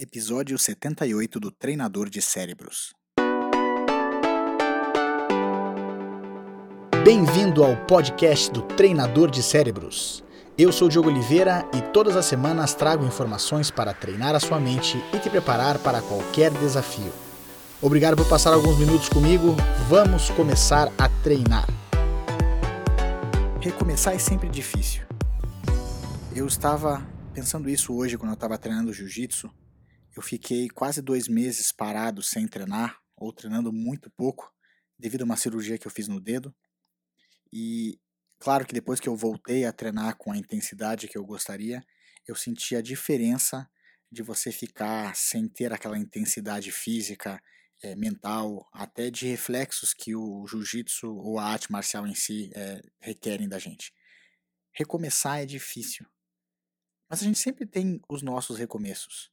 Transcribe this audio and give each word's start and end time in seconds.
Episódio 0.00 0.56
78 0.56 1.40
do 1.40 1.50
Treinador 1.50 2.08
de 2.08 2.22
Cérebros. 2.22 2.94
Bem-vindo 7.04 7.64
ao 7.64 7.76
podcast 7.84 8.48
do 8.52 8.62
Treinador 8.62 9.28
de 9.28 9.42
Cérebros. 9.42 10.22
Eu 10.56 10.70
sou 10.70 10.88
Diogo 10.88 11.08
Oliveira 11.08 11.68
e 11.74 11.82
todas 11.92 12.14
as 12.14 12.26
semanas 12.26 12.74
trago 12.74 13.04
informações 13.04 13.72
para 13.72 13.92
treinar 13.92 14.36
a 14.36 14.40
sua 14.40 14.60
mente 14.60 15.02
e 15.12 15.18
te 15.18 15.28
preparar 15.28 15.80
para 15.80 16.00
qualquer 16.00 16.52
desafio. 16.52 17.12
Obrigado 17.82 18.16
por 18.16 18.28
passar 18.28 18.54
alguns 18.54 18.78
minutos 18.78 19.08
comigo. 19.08 19.56
Vamos 19.88 20.30
começar 20.30 20.92
a 20.96 21.08
treinar. 21.24 21.66
Recomeçar 23.60 24.14
é 24.14 24.18
sempre 24.20 24.48
difícil. 24.48 25.02
Eu 26.36 26.46
estava 26.46 27.04
pensando 27.34 27.68
isso 27.68 27.92
hoje 27.92 28.16
quando 28.16 28.30
eu 28.30 28.34
estava 28.34 28.56
treinando 28.56 28.92
jiu-jitsu 28.92 29.50
eu 30.18 30.22
fiquei 30.22 30.68
quase 30.68 31.00
dois 31.00 31.28
meses 31.28 31.70
parado 31.70 32.24
sem 32.24 32.48
treinar, 32.48 33.00
ou 33.16 33.32
treinando 33.32 33.72
muito 33.72 34.10
pouco, 34.10 34.52
devido 34.98 35.22
a 35.22 35.24
uma 35.24 35.36
cirurgia 35.36 35.78
que 35.78 35.86
eu 35.86 35.92
fiz 35.92 36.08
no 36.08 36.20
dedo. 36.20 36.52
E 37.52 38.00
claro 38.40 38.66
que 38.66 38.74
depois 38.74 38.98
que 38.98 39.08
eu 39.08 39.14
voltei 39.14 39.64
a 39.64 39.72
treinar 39.72 40.16
com 40.16 40.32
a 40.32 40.36
intensidade 40.36 41.06
que 41.06 41.16
eu 41.16 41.24
gostaria, 41.24 41.84
eu 42.26 42.34
senti 42.34 42.74
a 42.74 42.82
diferença 42.82 43.70
de 44.10 44.20
você 44.24 44.50
ficar 44.50 45.14
sem 45.14 45.46
ter 45.46 45.72
aquela 45.72 45.96
intensidade 45.96 46.72
física, 46.72 47.40
é, 47.80 47.94
mental, 47.94 48.68
até 48.72 49.10
de 49.10 49.24
reflexos 49.24 49.94
que 49.94 50.16
o 50.16 50.44
jiu-jitsu 50.48 51.14
ou 51.14 51.38
a 51.38 51.44
arte 51.44 51.70
marcial 51.70 52.04
em 52.08 52.14
si 52.16 52.50
é, 52.56 52.82
requerem 52.98 53.48
da 53.48 53.60
gente. 53.60 53.94
Recomeçar 54.72 55.38
é 55.40 55.46
difícil, 55.46 56.04
mas 57.08 57.22
a 57.22 57.24
gente 57.24 57.38
sempre 57.38 57.64
tem 57.64 58.00
os 58.08 58.20
nossos 58.20 58.58
recomeços 58.58 59.30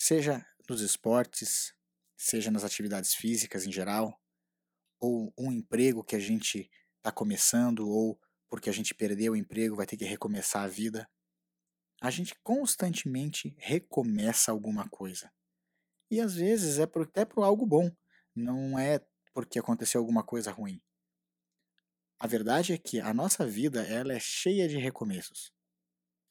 seja 0.00 0.42
nos 0.66 0.80
esportes, 0.80 1.74
seja 2.16 2.50
nas 2.50 2.64
atividades 2.64 3.14
físicas 3.14 3.66
em 3.66 3.72
geral, 3.72 4.18
ou 4.98 5.30
um 5.38 5.52
emprego 5.52 6.02
que 6.02 6.16
a 6.16 6.18
gente 6.18 6.70
está 6.96 7.12
começando, 7.12 7.86
ou 7.86 8.18
porque 8.48 8.70
a 8.70 8.72
gente 8.72 8.94
perdeu 8.94 9.34
o 9.34 9.36
emprego 9.36 9.76
vai 9.76 9.86
ter 9.86 9.98
que 9.98 10.04
recomeçar 10.04 10.64
a 10.64 10.68
vida. 10.68 11.06
A 12.00 12.10
gente 12.10 12.34
constantemente 12.42 13.54
recomeça 13.58 14.50
alguma 14.50 14.88
coisa. 14.88 15.30
E 16.10 16.18
às 16.18 16.34
vezes 16.34 16.78
é 16.78 16.84
até 16.84 17.26
por 17.26 17.44
algo 17.44 17.66
bom, 17.66 17.94
não 18.34 18.78
é 18.78 19.04
porque 19.34 19.58
aconteceu 19.58 20.00
alguma 20.00 20.24
coisa 20.24 20.50
ruim. 20.50 20.80
A 22.18 22.26
verdade 22.26 22.72
é 22.72 22.78
que 22.78 23.00
a 23.00 23.12
nossa 23.12 23.46
vida 23.46 23.86
ela 23.86 24.14
é 24.14 24.18
cheia 24.18 24.66
de 24.66 24.78
recomeços. 24.78 25.52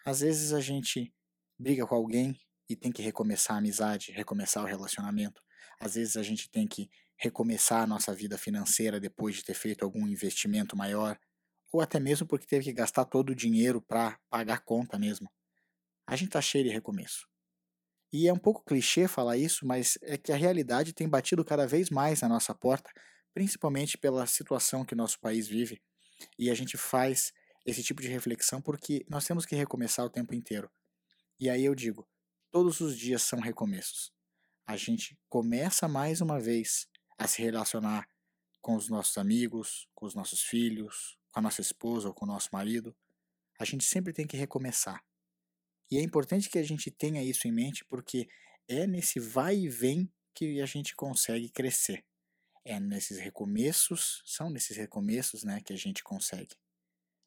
Às 0.03 0.21
vezes 0.21 0.53
a 0.53 0.59
gente 0.59 1.13
briga 1.57 1.85
com 1.85 1.95
alguém 1.95 2.35
e 2.69 2.75
tem 2.75 2.91
que 2.91 3.01
recomeçar 3.01 3.55
a 3.55 3.59
amizade, 3.59 4.11
recomeçar 4.11 4.63
o 4.63 4.67
relacionamento. 4.67 5.41
Às 5.79 5.95
vezes 5.95 6.15
a 6.15 6.23
gente 6.23 6.49
tem 6.49 6.67
que 6.67 6.89
recomeçar 7.17 7.83
a 7.83 7.87
nossa 7.87 8.13
vida 8.13 8.37
financeira 8.37 8.99
depois 8.99 9.35
de 9.35 9.43
ter 9.43 9.53
feito 9.55 9.83
algum 9.83 10.07
investimento 10.07 10.75
maior, 10.77 11.19
ou 11.71 11.81
até 11.81 11.99
mesmo 11.99 12.27
porque 12.27 12.47
teve 12.47 12.65
que 12.65 12.73
gastar 12.73 13.05
todo 13.05 13.31
o 13.31 13.35
dinheiro 13.35 13.81
para 13.81 14.19
pagar 14.29 14.59
conta 14.63 14.97
mesmo. 14.97 15.29
A 16.07 16.15
gente 16.15 16.29
está 16.29 16.41
cheio 16.41 16.63
de 16.63 16.69
recomeço. 16.69 17.27
E 18.11 18.27
é 18.27 18.33
um 18.33 18.39
pouco 18.39 18.63
clichê 18.63 19.07
falar 19.07 19.37
isso, 19.37 19.65
mas 19.67 19.97
é 20.01 20.17
que 20.17 20.31
a 20.31 20.35
realidade 20.35 20.93
tem 20.93 21.07
batido 21.07 21.45
cada 21.45 21.67
vez 21.67 21.89
mais 21.89 22.21
na 22.21 22.29
nossa 22.29 22.55
porta, 22.55 22.89
principalmente 23.33 23.97
pela 23.97 24.25
situação 24.25 24.83
que 24.83 24.95
nosso 24.95 25.19
país 25.19 25.47
vive. 25.47 25.79
E 26.37 26.49
a 26.49 26.55
gente 26.55 26.75
faz 26.75 27.31
esse 27.65 27.83
tipo 27.83 28.01
de 28.01 28.07
reflexão 28.07 28.61
porque 28.61 29.05
nós 29.07 29.25
temos 29.25 29.45
que 29.45 29.55
recomeçar 29.55 30.05
o 30.05 30.09
tempo 30.09 30.33
inteiro. 30.33 30.69
E 31.39 31.49
aí 31.49 31.63
eu 31.63 31.75
digo, 31.75 32.07
Todos 32.51 32.79
os 32.79 32.97
dias 32.97 33.21
são 33.21 33.39
recomeços. 33.39 34.11
A 34.65 34.75
gente 34.75 35.15
começa 35.29 35.87
mais 35.87 36.19
uma 36.19 36.39
vez 36.39 36.87
a 37.15 37.27
se 37.27 37.43
relacionar 37.43 38.09
com 38.59 38.75
os 38.75 38.89
nossos 38.89 39.19
amigos, 39.19 39.87
com 39.93 40.07
os 40.07 40.15
nossos 40.15 40.41
filhos, 40.41 41.15
com 41.31 41.39
a 41.39 41.43
nossa 41.43 41.61
esposa 41.61 42.07
ou 42.07 42.13
com 42.13 42.25
o 42.25 42.27
nosso 42.27 42.49
marido. 42.51 42.95
A 43.59 43.65
gente 43.65 43.83
sempre 43.83 44.13
tem 44.13 44.25
que 44.25 44.35
recomeçar. 44.35 45.03
E 45.91 45.97
é 45.97 46.01
importante 46.01 46.49
que 46.49 46.57
a 46.57 46.63
gente 46.63 46.89
tenha 46.89 47.23
isso 47.23 47.47
em 47.47 47.51
mente 47.51 47.85
porque 47.85 48.27
é 48.67 48.87
nesse 48.87 49.19
vai 49.19 49.55
e 49.55 49.69
vem 49.69 50.11
que 50.33 50.59
a 50.59 50.65
gente 50.65 50.95
consegue 50.95 51.49
crescer. 51.49 52.03
É 52.65 52.79
nesses 52.79 53.19
recomeços, 53.19 54.23
são 54.25 54.49
nesses 54.49 54.75
recomeços, 54.75 55.43
né, 55.43 55.61
que 55.61 55.73
a 55.73 55.77
gente 55.77 56.03
consegue. 56.03 56.55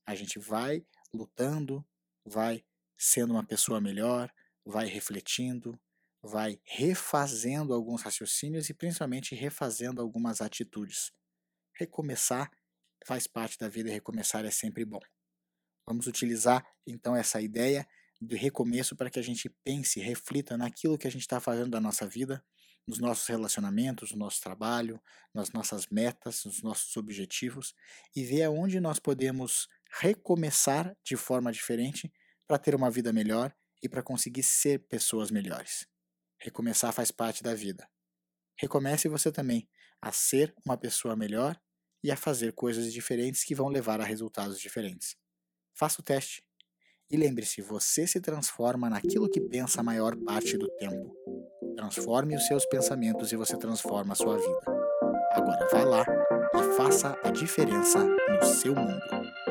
A 0.04 0.16
gente 0.16 0.40
vai 0.40 0.84
lutando, 1.14 1.86
vai 2.24 2.64
sendo 2.98 3.34
uma 3.34 3.44
pessoa 3.44 3.80
melhor, 3.80 4.32
vai 4.64 4.86
refletindo, 4.86 5.78
vai 6.22 6.60
refazendo 6.64 7.74
alguns 7.74 8.02
raciocínios 8.02 8.68
e 8.70 8.74
principalmente 8.74 9.34
refazendo 9.34 10.00
algumas 10.00 10.40
atitudes. 10.40 11.12
Recomeçar 11.74 12.50
faz 13.04 13.26
parte 13.26 13.58
da 13.58 13.68
vida 13.68 13.88
e 13.88 13.92
recomeçar 13.92 14.44
é 14.44 14.50
sempre 14.50 14.84
bom. 14.84 15.00
Vamos 15.86 16.06
utilizar 16.06 16.64
então 16.86 17.16
essa 17.16 17.40
ideia 17.40 17.86
do 18.20 18.36
recomeço 18.36 18.94
para 18.94 19.10
que 19.10 19.18
a 19.18 19.22
gente 19.22 19.48
pense, 19.64 19.98
reflita 19.98 20.56
naquilo 20.56 20.96
que 20.96 21.08
a 21.08 21.10
gente 21.10 21.22
está 21.22 21.40
fazendo 21.40 21.70
da 21.70 21.80
nossa 21.80 22.06
vida, 22.06 22.44
nos 22.86 22.98
nossos 22.98 23.26
relacionamentos, 23.26 24.12
no 24.12 24.18
nosso 24.18 24.40
trabalho, 24.40 25.00
nas 25.34 25.50
nossas 25.52 25.86
metas, 25.88 26.44
nos 26.44 26.62
nossos 26.62 26.96
objetivos 26.96 27.74
e 28.14 28.24
ver 28.24 28.44
aonde 28.44 28.80
nós 28.80 28.98
podemos 28.98 29.68
recomeçar 30.00 30.96
de 31.04 31.16
forma 31.16 31.52
diferente 31.52 32.12
para 32.46 32.58
ter 32.58 32.74
uma 32.74 32.90
vida 32.90 33.12
melhor 33.12 33.54
e 33.82 33.88
para 33.88 34.02
conseguir 34.02 34.42
ser 34.42 34.78
pessoas 34.80 35.30
melhores. 35.30 35.86
Recomeçar 36.38 36.92
faz 36.92 37.10
parte 37.10 37.42
da 37.42 37.54
vida. 37.54 37.88
Recomece 38.58 39.08
você 39.08 39.32
também 39.32 39.68
a 40.00 40.12
ser 40.12 40.54
uma 40.64 40.76
pessoa 40.76 41.16
melhor 41.16 41.60
e 42.02 42.10
a 42.10 42.16
fazer 42.16 42.52
coisas 42.52 42.92
diferentes 42.92 43.44
que 43.44 43.54
vão 43.54 43.68
levar 43.68 44.00
a 44.00 44.04
resultados 44.04 44.58
diferentes. 44.58 45.16
Faça 45.74 46.00
o 46.00 46.04
teste. 46.04 46.44
E 47.10 47.16
lembre-se, 47.16 47.60
você 47.60 48.06
se 48.06 48.20
transforma 48.20 48.88
naquilo 48.88 49.28
que 49.28 49.40
pensa 49.40 49.80
a 49.80 49.84
maior 49.84 50.16
parte 50.16 50.56
do 50.56 50.68
tempo. 50.76 51.14
Transforme 51.76 52.36
os 52.36 52.46
seus 52.46 52.66
pensamentos 52.66 53.32
e 53.32 53.36
você 53.36 53.56
transforma 53.56 54.12
a 54.12 54.16
sua 54.16 54.36
vida. 54.36 54.82
Agora 55.32 55.68
vá 55.70 55.84
lá 55.84 56.06
e 56.54 56.76
faça 56.76 57.18
a 57.22 57.30
diferença 57.30 58.04
no 58.04 58.44
seu 58.44 58.74
mundo. 58.74 59.41